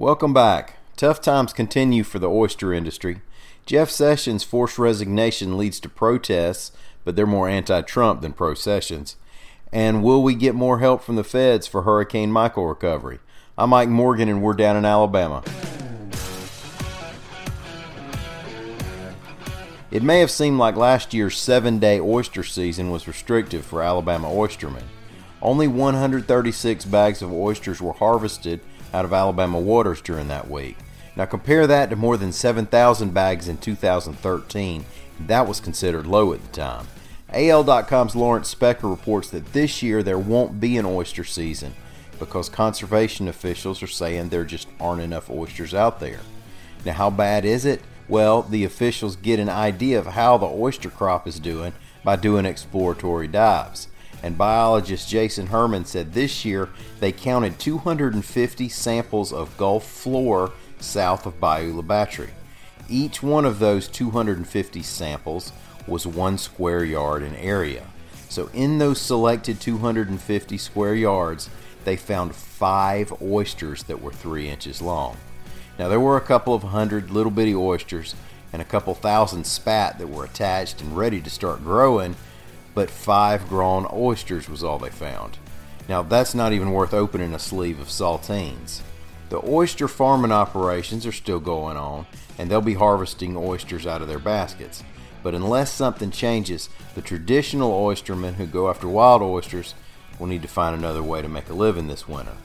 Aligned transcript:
Welcome 0.00 0.32
back. 0.32 0.78
Tough 0.96 1.20
times 1.20 1.52
continue 1.52 2.04
for 2.04 2.18
the 2.18 2.30
oyster 2.30 2.72
industry. 2.72 3.20
Jeff 3.66 3.90
Sessions' 3.90 4.42
forced 4.42 4.78
resignation 4.78 5.58
leads 5.58 5.78
to 5.80 5.90
protests, 5.90 6.72
but 7.04 7.16
they're 7.16 7.26
more 7.26 7.50
anti 7.50 7.82
Trump 7.82 8.22
than 8.22 8.32
pro 8.32 8.54
Sessions. 8.54 9.16
And 9.70 10.02
will 10.02 10.22
we 10.22 10.34
get 10.34 10.54
more 10.54 10.78
help 10.78 11.02
from 11.02 11.16
the 11.16 11.22
feds 11.22 11.66
for 11.66 11.82
Hurricane 11.82 12.32
Michael 12.32 12.66
recovery? 12.66 13.18
I'm 13.58 13.68
Mike 13.68 13.90
Morgan, 13.90 14.30
and 14.30 14.42
we're 14.42 14.54
down 14.54 14.74
in 14.74 14.86
Alabama. 14.86 15.42
It 19.90 20.02
may 20.02 20.20
have 20.20 20.30
seemed 20.30 20.58
like 20.58 20.76
last 20.76 21.12
year's 21.12 21.36
seven 21.36 21.78
day 21.78 22.00
oyster 22.00 22.42
season 22.42 22.90
was 22.90 23.06
restrictive 23.06 23.66
for 23.66 23.82
Alabama 23.82 24.28
oystermen. 24.28 24.84
Only 25.42 25.68
136 25.68 26.84
bags 26.84 27.22
of 27.22 27.32
oysters 27.32 27.80
were 27.80 27.94
harvested 27.94 28.60
out 28.92 29.04
of 29.04 29.12
Alabama 29.12 29.58
waters 29.58 30.00
during 30.00 30.28
that 30.28 30.50
week. 30.50 30.76
Now 31.16 31.24
compare 31.24 31.66
that 31.66 31.90
to 31.90 31.96
more 31.96 32.16
than 32.16 32.32
7,000 32.32 33.14
bags 33.14 33.48
in 33.48 33.58
2013. 33.58 34.84
That 35.26 35.48
was 35.48 35.60
considered 35.60 36.06
low 36.06 36.32
at 36.32 36.42
the 36.42 36.48
time. 36.48 36.86
AL.com's 37.32 38.16
Lawrence 38.16 38.54
Specker 38.54 38.90
reports 38.90 39.30
that 39.30 39.52
this 39.52 39.82
year 39.82 40.02
there 40.02 40.18
won't 40.18 40.60
be 40.60 40.76
an 40.76 40.86
oyster 40.86 41.24
season 41.24 41.74
because 42.18 42.48
conservation 42.48 43.28
officials 43.28 43.82
are 43.82 43.86
saying 43.86 44.28
there 44.28 44.44
just 44.44 44.68
aren't 44.78 45.00
enough 45.00 45.30
oysters 45.30 45.72
out 45.72 46.00
there. 46.00 46.20
Now, 46.84 46.92
how 46.92 47.10
bad 47.10 47.44
is 47.44 47.64
it? 47.64 47.82
Well, 48.08 48.42
the 48.42 48.64
officials 48.64 49.16
get 49.16 49.38
an 49.38 49.48
idea 49.48 49.98
of 49.98 50.06
how 50.06 50.36
the 50.36 50.46
oyster 50.46 50.90
crop 50.90 51.26
is 51.26 51.38
doing 51.38 51.72
by 52.04 52.16
doing 52.16 52.44
exploratory 52.44 53.28
dives 53.28 53.88
and 54.22 54.36
biologist 54.36 55.08
Jason 55.08 55.46
Herrmann 55.46 55.84
said 55.84 56.12
this 56.12 56.44
year 56.44 56.68
they 57.00 57.12
counted 57.12 57.58
250 57.58 58.68
samples 58.68 59.32
of 59.32 59.56
Gulf 59.56 59.86
floor 59.86 60.52
south 60.78 61.26
of 61.26 61.40
Bayou 61.40 61.72
La 61.72 61.82
Batre. 61.82 62.30
Each 62.88 63.22
one 63.22 63.44
of 63.44 63.58
those 63.58 63.88
250 63.88 64.82
samples 64.82 65.52
was 65.86 66.06
one 66.06 66.38
square 66.38 66.84
yard 66.84 67.22
in 67.22 67.34
area. 67.36 67.86
So, 68.28 68.48
in 68.54 68.78
those 68.78 69.00
selected 69.00 69.60
250 69.60 70.56
square 70.58 70.94
yards, 70.94 71.50
they 71.84 71.96
found 71.96 72.34
five 72.34 73.12
oysters 73.22 73.82
that 73.84 74.00
were 74.00 74.12
three 74.12 74.48
inches 74.48 74.80
long. 74.80 75.16
Now, 75.78 75.88
there 75.88 76.00
were 76.00 76.16
a 76.16 76.20
couple 76.20 76.54
of 76.54 76.62
hundred 76.62 77.10
little 77.10 77.32
bitty 77.32 77.54
oysters 77.54 78.14
and 78.52 78.60
a 78.60 78.66
couple 78.66 78.94
thousand 78.94 79.46
spat 79.46 79.98
that 79.98 80.08
were 80.08 80.24
attached 80.24 80.80
and 80.80 80.96
ready 80.96 81.20
to 81.20 81.30
start 81.30 81.62
growing 81.62 82.16
but 82.74 82.90
five 82.90 83.48
grown 83.48 83.86
oysters 83.92 84.48
was 84.48 84.62
all 84.62 84.78
they 84.78 84.90
found. 84.90 85.38
Now, 85.88 86.02
that's 86.02 86.34
not 86.34 86.52
even 86.52 86.72
worth 86.72 86.94
opening 86.94 87.34
a 87.34 87.38
sleeve 87.38 87.80
of 87.80 87.88
saltines. 87.88 88.82
The 89.28 89.44
oyster 89.44 89.88
farming 89.88 90.32
operations 90.32 91.06
are 91.06 91.12
still 91.12 91.40
going 91.40 91.76
on, 91.76 92.06
and 92.38 92.50
they'll 92.50 92.60
be 92.60 92.74
harvesting 92.74 93.36
oysters 93.36 93.86
out 93.86 94.02
of 94.02 94.08
their 94.08 94.18
baskets. 94.18 94.82
But 95.22 95.34
unless 95.34 95.72
something 95.72 96.10
changes, 96.10 96.68
the 96.94 97.02
traditional 97.02 97.72
oystermen 97.72 98.34
who 98.34 98.46
go 98.46 98.70
after 98.70 98.88
wild 98.88 99.22
oysters 99.22 99.74
will 100.18 100.26
need 100.26 100.42
to 100.42 100.48
find 100.48 100.76
another 100.76 101.02
way 101.02 101.22
to 101.22 101.28
make 101.28 101.48
a 101.48 101.54
living 101.54 101.88
this 101.88 102.08
winter. 102.08 102.36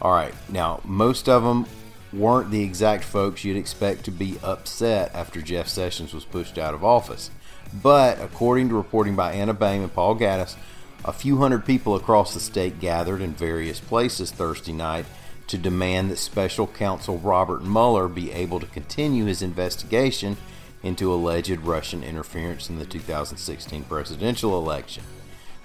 Alright, 0.00 0.34
now, 0.48 0.80
most 0.84 1.28
of 1.28 1.42
them 1.42 1.66
weren't 2.12 2.50
the 2.50 2.62
exact 2.62 3.04
folks 3.04 3.44
you'd 3.44 3.56
expect 3.56 4.04
to 4.04 4.10
be 4.10 4.38
upset 4.42 5.14
after 5.14 5.40
Jeff 5.40 5.68
Sessions 5.68 6.14
was 6.14 6.24
pushed 6.24 6.58
out 6.58 6.74
of 6.74 6.84
office. 6.84 7.30
But 7.72 8.20
according 8.20 8.68
to 8.68 8.74
reporting 8.74 9.16
by 9.16 9.32
Anna 9.32 9.54
Beahm 9.54 9.82
and 9.82 9.92
Paul 9.92 10.16
Gattis, 10.16 10.56
a 11.04 11.12
few 11.12 11.38
hundred 11.38 11.64
people 11.64 11.94
across 11.94 12.34
the 12.34 12.40
state 12.40 12.80
gathered 12.80 13.20
in 13.20 13.32
various 13.32 13.80
places 13.80 14.30
Thursday 14.30 14.72
night 14.72 15.06
to 15.46 15.58
demand 15.58 16.10
that 16.10 16.16
special 16.16 16.66
counsel 16.66 17.18
Robert 17.18 17.62
Mueller 17.62 18.08
be 18.08 18.32
able 18.32 18.58
to 18.58 18.66
continue 18.66 19.26
his 19.26 19.42
investigation 19.42 20.36
into 20.82 21.12
alleged 21.12 21.60
Russian 21.60 22.02
interference 22.02 22.68
in 22.68 22.78
the 22.78 22.84
2016 22.84 23.84
presidential 23.84 24.58
election. 24.58 25.04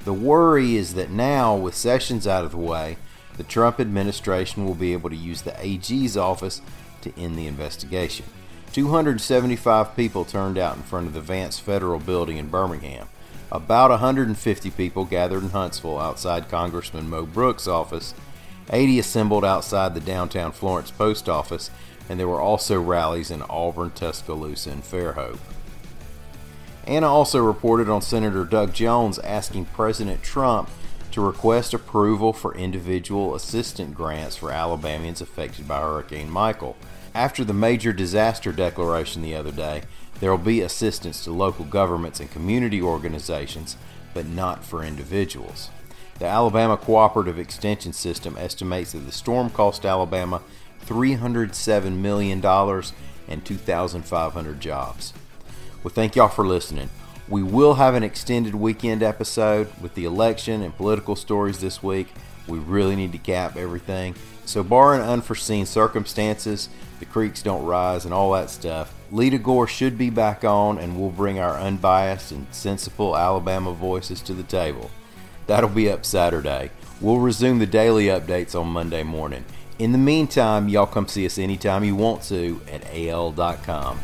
The 0.03 0.13
worry 0.13 0.75
is 0.75 0.95
that 0.95 1.11
now, 1.11 1.55
with 1.55 1.75
Sessions 1.75 2.25
out 2.27 2.43
of 2.43 2.51
the 2.51 2.57
way, 2.57 2.97
the 3.37 3.43
Trump 3.43 3.79
administration 3.79 4.65
will 4.65 4.75
be 4.75 4.93
able 4.93 5.09
to 5.09 5.15
use 5.15 5.41
the 5.41 5.59
AG's 5.59 6.17
office 6.17 6.61
to 7.01 7.17
end 7.17 7.37
the 7.37 7.47
investigation. 7.47 8.25
275 8.73 9.97
people 9.97 10.23
turned 10.23 10.57
out 10.57 10.77
in 10.77 10.83
front 10.83 11.05
of 11.05 11.13
the 11.13 11.19
Vance 11.19 11.59
Federal 11.59 11.99
Building 11.99 12.37
in 12.37 12.47
Birmingham. 12.47 13.09
About 13.51 13.89
150 13.89 14.71
people 14.71 15.03
gathered 15.03 15.43
in 15.43 15.49
Huntsville 15.49 15.99
outside 15.99 16.47
Congressman 16.47 17.09
Mo 17.09 17.25
Brooks' 17.25 17.67
office. 17.67 18.13
80 18.69 18.99
assembled 18.99 19.43
outside 19.43 19.93
the 19.93 19.99
downtown 19.99 20.53
Florence 20.53 20.89
post 20.89 21.27
office, 21.27 21.69
and 22.07 22.17
there 22.17 22.29
were 22.29 22.39
also 22.39 22.81
rallies 22.81 23.29
in 23.29 23.41
Auburn, 23.49 23.91
Tuscaloosa, 23.91 24.69
and 24.71 24.83
Fairhope. 24.83 25.39
Anna 26.87 27.07
also 27.07 27.43
reported 27.43 27.89
on 27.89 28.01
Senator 28.01 28.45
Doug 28.45 28.73
Jones 28.73 29.19
asking 29.19 29.65
President 29.65 30.23
Trump 30.23 30.69
to 31.11 31.21
request 31.21 31.73
approval 31.73 32.33
for 32.33 32.55
individual 32.55 33.35
assistant 33.35 33.93
grants 33.93 34.35
for 34.35 34.51
Alabamians 34.51 35.21
affected 35.21 35.67
by 35.67 35.79
Hurricane 35.79 36.29
Michael. 36.29 36.75
After 37.13 37.43
the 37.43 37.53
major 37.53 37.93
disaster 37.93 38.51
declaration 38.51 39.21
the 39.21 39.35
other 39.35 39.51
day, 39.51 39.83
there 40.19 40.31
will 40.31 40.37
be 40.37 40.61
assistance 40.61 41.23
to 41.23 41.31
local 41.31 41.65
governments 41.65 42.19
and 42.19 42.31
community 42.31 42.81
organizations, 42.81 43.75
but 44.13 44.25
not 44.25 44.63
for 44.63 44.83
individuals. 44.83 45.69
The 46.19 46.27
Alabama 46.27 46.77
Cooperative 46.77 47.39
Extension 47.39 47.93
System 47.93 48.37
estimates 48.37 48.91
that 48.91 48.99
the 48.99 49.11
storm 49.11 49.49
cost 49.49 49.85
Alabama 49.85 50.41
$307 50.85 51.97
million 51.97 52.45
and 53.27 53.45
2,500 53.45 54.59
jobs. 54.59 55.13
Well, 55.83 55.93
thank 55.93 56.15
y'all 56.15 56.27
for 56.27 56.45
listening. 56.45 56.89
We 57.31 57.43
will 57.43 57.75
have 57.75 57.95
an 57.95 58.03
extended 58.03 58.53
weekend 58.53 59.01
episode 59.01 59.69
with 59.79 59.95
the 59.95 60.03
election 60.03 60.61
and 60.61 60.75
political 60.75 61.15
stories 61.15 61.61
this 61.61 61.81
week. 61.81 62.09
We 62.45 62.59
really 62.59 62.93
need 62.97 63.13
to 63.13 63.17
cap 63.17 63.55
everything. 63.55 64.15
So, 64.43 64.63
barring 64.63 64.99
unforeseen 64.99 65.65
circumstances, 65.65 66.67
the 66.99 67.05
creeks 67.05 67.41
don't 67.41 67.63
rise 67.63 68.03
and 68.03 68.13
all 68.13 68.33
that 68.33 68.49
stuff, 68.49 68.93
Leada 69.13 69.37
Gore 69.37 69.65
should 69.65 69.97
be 69.97 70.09
back 70.09 70.43
on 70.43 70.77
and 70.77 70.99
we'll 70.99 71.09
bring 71.09 71.39
our 71.39 71.57
unbiased 71.57 72.33
and 72.33 72.47
sensible 72.53 73.15
Alabama 73.15 73.71
voices 73.71 74.19
to 74.23 74.33
the 74.33 74.43
table. 74.43 74.91
That'll 75.47 75.69
be 75.69 75.89
up 75.89 76.05
Saturday. 76.05 76.69
We'll 76.99 77.19
resume 77.19 77.59
the 77.59 77.65
daily 77.65 78.07
updates 78.07 78.59
on 78.59 78.67
Monday 78.67 79.03
morning. 79.03 79.45
In 79.79 79.93
the 79.93 79.97
meantime, 79.97 80.67
y'all 80.67 80.85
come 80.85 81.07
see 81.07 81.25
us 81.25 81.37
anytime 81.37 81.85
you 81.85 81.95
want 81.95 82.23
to 82.23 82.59
at 82.69 82.85
al.com. 82.93 83.99